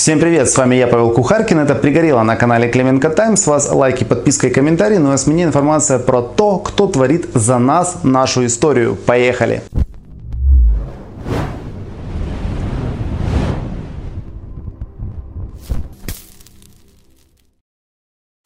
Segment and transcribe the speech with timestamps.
[0.00, 3.42] Всем привет, с вами я, Павел Кухаркин, это «Пригорело» на канале Клименко Таймс.
[3.42, 7.28] С вас лайки, подписка и комментарии, ну а с меня информация про то, кто творит
[7.34, 8.96] за нас нашу историю.
[8.96, 9.60] Поехали!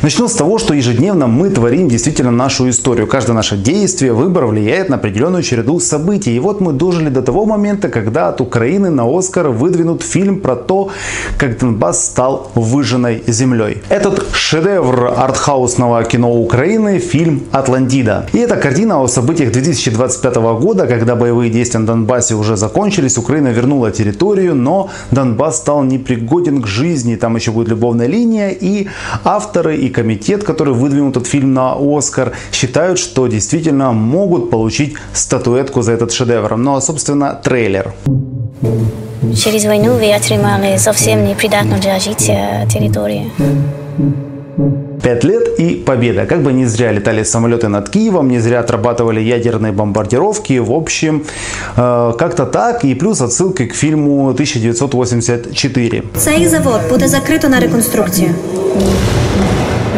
[0.05, 3.07] Начну с того, что ежедневно мы творим действительно нашу историю.
[3.07, 6.36] Каждое наше действие, выбор влияет на определенную череду событий.
[6.36, 10.57] И вот мы дожили до того момента, когда от Украины на Оскар выдвинут фильм про
[10.57, 10.90] то,
[11.39, 13.82] как Донбасс стал выжженной землей.
[13.89, 18.27] Этот шедевр артхаусного кино Украины– фильм «Атлантида».
[18.35, 23.49] И это картина о событиях 2025 года, когда боевые действия на Донбассе уже закончились, Украина
[23.49, 27.16] вернула территорию, но Донбасс стал непригоден к жизни.
[27.16, 28.89] Там еще будет любовная линия, и
[29.25, 35.83] авторы и комитет, который выдвинул этот фильм на Оскар, считают, что действительно могут получить статуэтку
[35.83, 36.56] за этот шедевр.
[36.56, 37.94] Ну а, собственно, трейлер.
[39.36, 43.30] Через войну вы отримали совсем непридатную для жития территорию.
[45.02, 46.24] Пять лет и победа.
[46.26, 50.58] Как бы не зря летали самолеты над Киевом, не зря отрабатывали ядерные бомбардировки.
[50.60, 51.24] В общем,
[51.76, 52.84] э, как-то так.
[52.84, 56.04] И плюс отсылки к фильму 1984.
[56.16, 57.60] Цей завод буде закрито на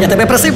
[0.01, 0.53] E até bem para si.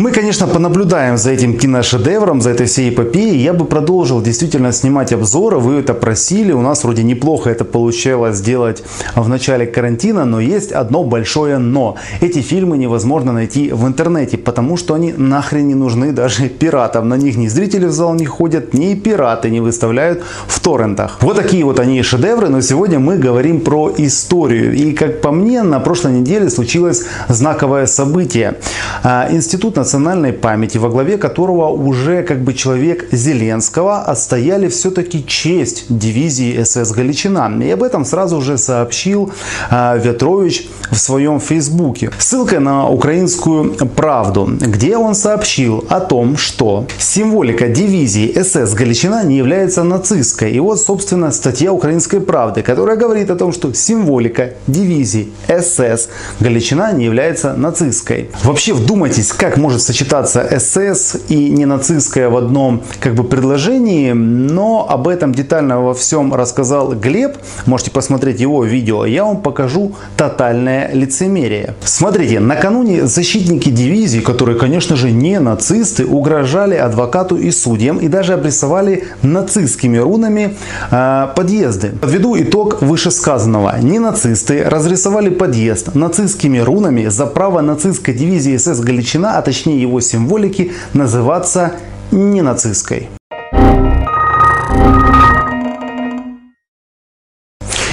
[0.00, 3.36] Мы, конечно, понаблюдаем за этим киношедевром, за этой всей эпопеей.
[3.36, 5.58] Я бы продолжил действительно снимать обзоры.
[5.58, 6.52] Вы это просили.
[6.52, 8.82] У нас вроде неплохо это получилось сделать
[9.14, 11.96] в начале карантина, но есть одно большое но.
[12.22, 17.10] Эти фильмы невозможно найти в интернете, потому что они нахрен не нужны даже пиратам.
[17.10, 21.18] На них ни зрители в зал не ходят, ни пираты не выставляют в торрентах.
[21.20, 24.72] Вот такие вот они шедевры, но сегодня мы говорим про историю.
[24.72, 28.54] И как по мне, на прошлой неделе случилось знаковое событие.
[29.02, 35.86] А, Институт национальной памяти, во главе которого уже как бы человек Зеленского отстояли все-таки честь
[35.88, 37.50] дивизии СС Галичина.
[37.60, 39.32] И об этом сразу же сообщил
[39.68, 42.12] а, Ветрович в своем фейсбуке.
[42.18, 49.38] Ссылкой на украинскую правду, где он сообщил о том, что символика дивизии СС Галичина не
[49.38, 50.52] является нацистской.
[50.52, 56.08] И вот, собственно, статья украинской правды, которая говорит о том, что символика дивизии СС
[56.38, 58.30] Галичина не является нацистской.
[58.44, 64.86] Вообще вдумайтесь, как может может сочетаться СС и ненацистское в одном как бы предложении, но
[64.88, 67.36] об этом детально во всем рассказал Глеб.
[67.66, 69.06] Можете посмотреть его видео.
[69.06, 71.74] Я вам покажу тотальное лицемерие.
[71.84, 78.34] Смотрите, накануне защитники дивизии, которые, конечно же, не нацисты, угрожали адвокату и судьям и даже
[78.34, 80.56] обрисовали нацистскими рунами
[80.90, 81.90] э, подъезды.
[82.00, 83.78] Подведу итог вышесказанного.
[83.80, 89.82] Не нацисты разрисовали подъезд нацистскими рунами за право нацистской дивизии СС Галичина, а точнее точнее
[89.82, 91.72] его символики, называться
[92.10, 93.10] ненацистской.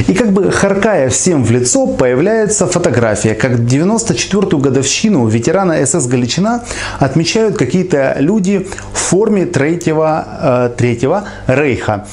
[0.07, 6.63] И как бы харкая всем в лицо, появляется фотография, как 94-ю годовщину ветерана СС Галичина
[7.00, 12.07] отмечают какие-то люди в форме третьего, э, третьего рейха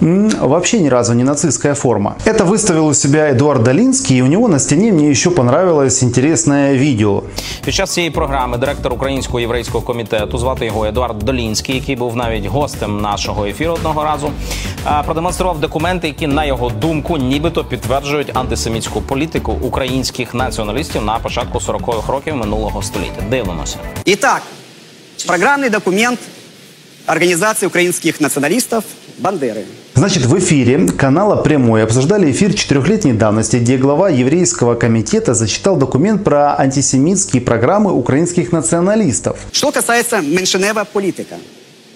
[0.00, 2.16] вообще ни разу не нацистская форма.
[2.24, 6.74] Это выставил у себя Эдуард Долинский, и у него на стене мне еще понравилось интересное
[6.74, 7.22] видео.
[7.64, 12.46] Під час цієї програми директор українського єврейського комітету, звати його Едуард Долінський, який був навіть
[12.46, 14.30] гостем нашого ефіру одного разу,
[15.04, 22.12] продемонстрував документи, які на його думку нібито підтверджують антисемітську політику українських націоналістів на початку 40-х
[22.12, 23.22] років минулого століття.
[23.30, 23.76] Дивимося.
[24.06, 24.42] Итак,
[25.26, 26.18] программный документ
[27.06, 28.84] Организации украинских националистов
[29.18, 29.64] «Бандеры».
[29.96, 36.24] Значит, в эфире канала «Прямой» обсуждали эфир четырехлетней давности, где глава еврейского комитета зачитал документ
[36.24, 39.38] про антисемитские программы украинских националистов.
[39.52, 41.36] Что касается меньшинева политика.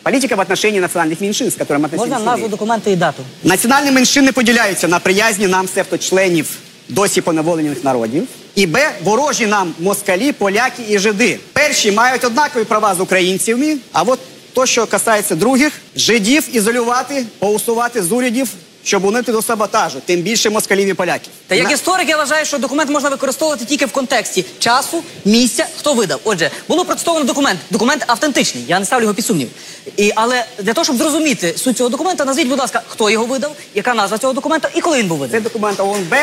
[0.02, 3.22] Политика в отношении национальных меньшин, з которым Можна назву документа і дату?
[3.44, 6.46] Національні меншини поділяються на приязні нам себто членів
[6.88, 8.28] досі поневолених народів.
[8.54, 8.90] І Б.
[9.04, 11.38] Ворожі нам москалі, поляки і жиди.
[11.52, 14.18] Перші мають однакові права з українцями, а от
[14.53, 18.47] то, що касається других, жидів ізолювати, поусувати з урядів,
[18.83, 21.31] щоб унити до саботажу, тим більше москалів і поляків.
[21.47, 25.93] Та як історик я вважаю, що документ можна використовувати тільки в контексті часу, місця, хто
[25.93, 26.19] видав.
[26.23, 27.59] Отже, було протестовано документ.
[27.69, 28.63] Документ автентичний.
[28.67, 29.49] Я не ставлю його під сумнів.
[29.97, 33.55] І, але для того, щоб зрозуміти суть цього документа, назвіть, будь ласка, хто його видав,
[33.75, 36.15] яка назва цього документа і коли він був Це документ ООН-Б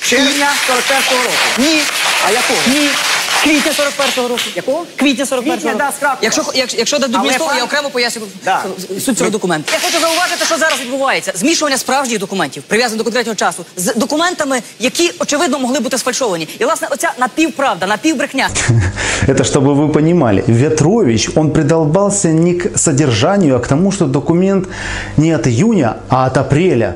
[0.00, 1.34] червня 41-го року.
[1.58, 1.80] Ні.
[2.26, 2.58] А якого?
[2.66, 2.88] Ні.
[3.43, 4.41] Квітня 41-го року.
[4.55, 4.85] Якого?
[4.95, 5.83] Квітня 41-го Квітня, року.
[5.85, 6.19] да, справді.
[6.21, 8.63] Якщо, якщо, якщо дадуть Але мені слово, пан- я окремо поясню Да.
[9.05, 9.71] суть цього документу.
[9.73, 11.31] Я хочу зауважити, що зараз відбувається.
[11.35, 16.47] Змішування справжніх документів, прив'язаних до конкретного часу, з документами, які, очевидно, могли бути сфальшовані.
[16.59, 18.49] І, власне, оця напівправда, напівбрехня.
[19.27, 20.43] Это чтобы вы понимали.
[20.47, 24.67] Ветрович, он придолбался не к содержанию, а к тому, что документ
[25.17, 26.93] не от июня, а от апреля.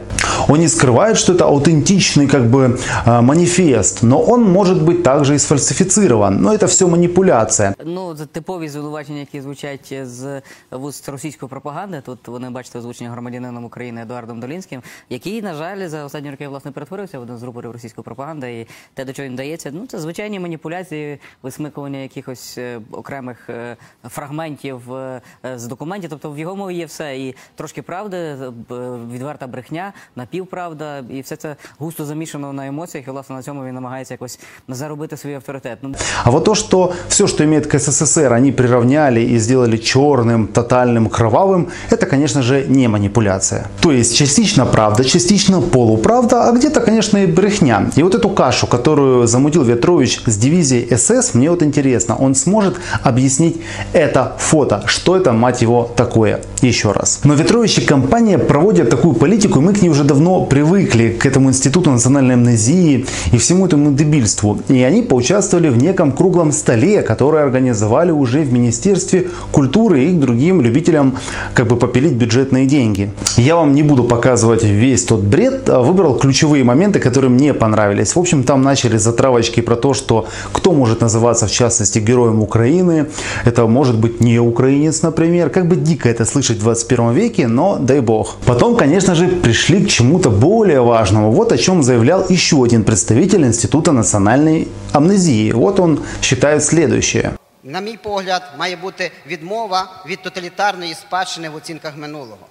[0.47, 5.35] Он не скрывает, что это аутентичный как бы э, манифест, но он может быть также
[5.35, 6.41] и сфальсифицирован.
[6.41, 7.75] Но это все манипуляция.
[7.85, 10.41] Ну, це типові звинувачення, які звучать з
[10.71, 12.01] вуст російської пропаганди.
[12.05, 16.71] Тут вони бачите озвучені громадянином України Едуардом Долінським, який, на жаль, за останні роки власне
[16.71, 18.59] перетворився в один з рупорів російської пропаганди.
[18.59, 23.77] І те, до чого він дається, ну це звичайні маніпуляції, висмикування якихось е, окремих е,
[24.09, 25.21] фрагментів е,
[25.55, 26.09] з документів.
[26.09, 29.93] Тобто в його мові є все і трошки правди, е, б- відверта брехня,
[30.33, 33.07] напівправда, і все це густо замішано на емоціях.
[33.07, 35.77] І власне на цьому він намагається якось заробити свій авторитет.
[35.81, 40.47] Ну, А вот то, что все, что имеет к СССР, они приравняли и сделали черным,
[40.47, 43.65] тотальным, кровавым, это, конечно же, не манипуляция.
[43.79, 47.89] То есть частично правда, частично полуправда, а где-то, конечно, и брехня.
[47.95, 52.79] И вот эту кашу, которую замутил Ветрович с дивизией СС, мне вот интересно, он сможет
[53.03, 53.61] объяснить
[53.93, 57.21] это фото, что это, мать его, такое, еще раз.
[57.23, 61.26] Но Ветрович и компания проводят такую политику, и мы к ней уже давно привыкли, к
[61.26, 64.58] этому институту национальной амнезии и всему этому дебильству.
[64.68, 70.60] И они поучаствовали в неком круглом столе, который организовали уже в Министерстве культуры и другим
[70.60, 71.16] любителям
[71.54, 73.10] как бы попилить бюджетные деньги.
[73.36, 78.16] Я вам не буду показывать весь тот бред, а выбрал ключевые моменты, которые мне понравились.
[78.16, 83.06] В общем, там начали затравочки про то, что кто может называться в частности героем Украины.
[83.44, 85.50] Это может быть не украинец, например.
[85.50, 88.36] Как бы дико это слышать в 21 веке, но дай бог.
[88.46, 91.32] Потом, конечно же, пришли к чему-то более важному.
[91.32, 95.50] Вот о чем заявлял еще один представитель Института национальной амнезии.
[95.52, 97.32] Вот он считает следующее.
[97.64, 102.46] на мій погляд, має бути відмова від тоталітарної спадщини в оцінках минулого.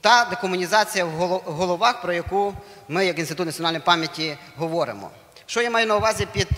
[0.00, 2.52] Та декомунізація в головах, про яку
[2.88, 5.10] ми, як Інститут національної пам'яті, говоримо.
[5.46, 6.48] Що я маю на увазі під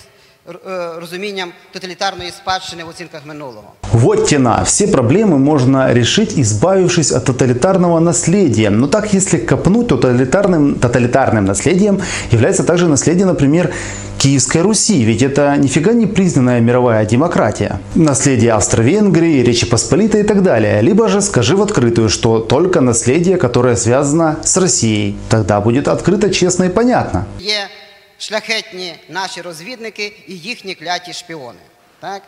[1.00, 3.64] розумінням тоталітарної спадщини в оцінках минулого?
[3.92, 4.64] Вот тена.
[4.64, 8.70] Все проблемы можно решить, избавившись от тоталитарного наследия.
[8.70, 12.02] Но так, если копнуть, то тоталитарным, тоталитарным наследием
[12.32, 13.70] является также наследие, например,
[14.18, 17.80] Киевской Руси, ведь это нифига не признанная мировая демократия.
[17.96, 20.82] Наследие Австро-Венгрии, Речи Посполитой и так далее.
[20.82, 25.16] Либо же скажи в открытую, что только наследие, которое связано с Россией.
[25.30, 27.26] Тогда будет открыто, честно и понятно.
[27.40, 27.68] Є
[28.19, 31.61] Шляхетні наші розвідники і їхні кляті шпіони.
[32.01, 32.23] Так?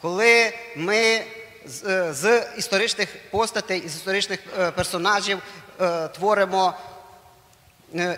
[0.00, 1.22] Коли ми
[1.66, 5.38] з, е, з історичних постатей, з історичних е, персонажів
[5.80, 6.74] е, творимо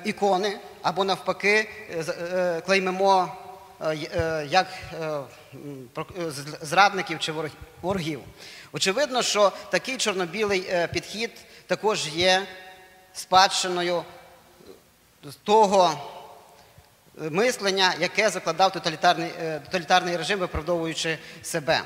[0.04, 3.36] ікони або навпаки е, клеймимо
[4.48, 4.66] як
[6.62, 7.50] зрадників чи ворог-
[7.82, 8.20] ворогів.
[8.72, 11.30] Очевидно, що такий чорно-білий підхід
[11.66, 12.46] також є
[13.14, 14.04] спадщиною
[15.44, 15.98] того
[17.31, 21.81] мислення, яке закладав тоталітарний, е, тоталітарний режим, виправдовуючи себе.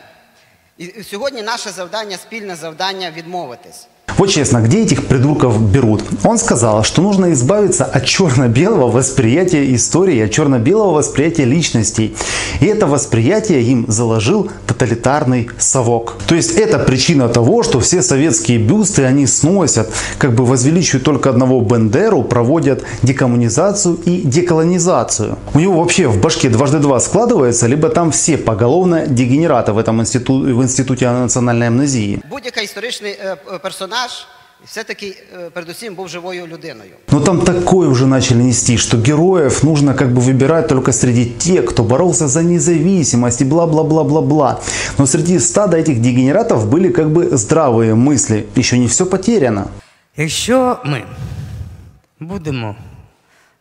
[0.77, 3.87] І і сьогодні наше завдання, спільне завдання відмовитись.
[4.18, 6.02] Вот честно, где этих придурков берут?
[6.24, 12.16] Он сказал, что нужно избавиться от черно-белого восприятия истории, от черно-белого восприятия личностей.
[12.60, 16.16] И это восприятие им заложил тоталитарный совок.
[16.26, 19.88] То есть это причина того, что все советские бюсты они сносят,
[20.18, 25.38] как бы возвеличивают только одного Бендеру, проводят декоммунизацию и деколонизацию.
[25.54, 30.00] У него вообще в башке дважды два складывается, либо там все поголовно дегенераты в этом
[30.00, 32.20] институ- в институте национальной амнезии.
[32.30, 33.58] Будь-який історичний е, п-
[34.07, 34.27] персонаж
[34.65, 36.91] все-таки е, передусім був живою людиною.
[37.11, 41.65] Но там такое уже начали нести, что героев нужно как бы выбирать только среди тех,
[41.65, 44.59] кто боролся за независимость и бла-бла-бла-бла-бла.
[44.97, 48.45] Но среди стада этих дегенератов были как бы здравые мысли.
[48.55, 49.67] Еще не все потеряно.
[50.17, 51.03] Якщо ми
[52.19, 52.75] будемо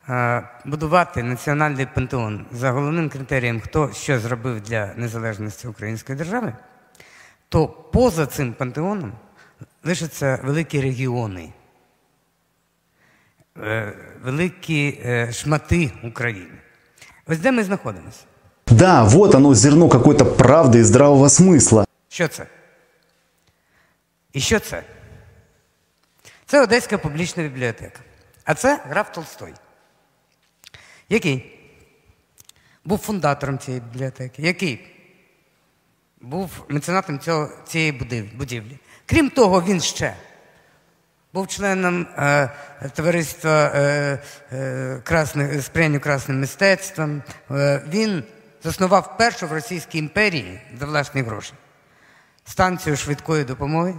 [0.08, 6.52] е, будувати національний пантеон за головним критерієм, хто що зробив для незалежності української держави,
[7.48, 9.12] то поза цим пантеоном
[9.87, 11.53] лишаться великі регіони,
[13.57, 16.57] е, великі е, шмати України.
[17.27, 18.23] Ось де ми знаходимося?
[18.67, 21.85] Да, вот оно зерно какой-то правды и здравого смысла.
[22.09, 22.47] Що це?
[24.33, 24.83] І що це?
[26.45, 27.99] Це Одеська публічна бібліотека.
[28.43, 29.53] А це граф Толстой,
[31.09, 31.59] який
[32.85, 34.96] був фундатором цієї бібліотеки, який
[36.21, 37.91] був меценатом цього, цієї
[38.35, 38.79] будівлі.
[39.05, 40.15] Крім того, він ще
[41.33, 42.49] був членом е,
[42.93, 44.19] товариства е,
[44.51, 47.23] е, красних, сприянню красним мистецтвом.
[47.51, 48.23] Е, він
[48.63, 51.53] заснував першу в Російській імперії за власні гроші
[52.45, 53.95] станцію швидкої допомоги.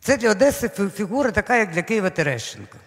[0.00, 2.78] Це для Одеси фігура така, як для Києва Терещенко.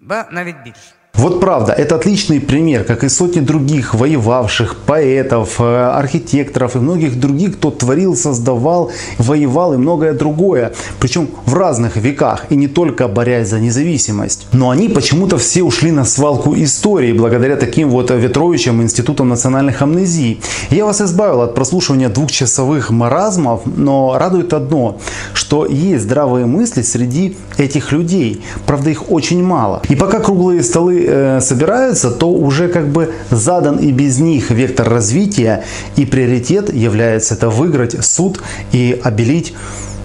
[0.00, 0.92] Ба навіть більше.
[1.18, 7.18] Вот правда, это отличный пример, как и сотни других воевавших поэтов, э, архитекторов и многих
[7.18, 10.72] других, кто творил, создавал, воевал и многое другое.
[11.00, 14.46] Причем в разных веках и не только борясь за независимость.
[14.52, 20.40] Но они почему-то все ушли на свалку истории благодаря таким вот Ветровичам Институтам национальных амнезий.
[20.70, 24.98] Я вас избавил от прослушивания двухчасовых маразмов, но радует одно,
[25.32, 28.42] что есть здравые мысли среди этих людей.
[28.66, 29.80] Правда, их очень мало.
[29.88, 34.88] И пока круглые столы э, собираются, то уже как бы задан и без них вектор
[34.88, 35.64] развития,
[35.96, 39.54] и приоритет является это выиграть суд и обелить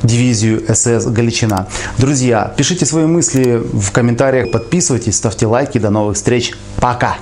[0.03, 1.67] дивизию СС Галичина.
[1.98, 5.77] Друзья, пишите свои мысли в комментариях, подписывайтесь, ставьте лайки.
[5.77, 6.53] До новых встреч.
[6.77, 7.17] Пока!